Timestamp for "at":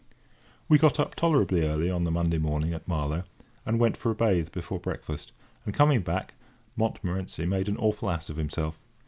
2.73-2.87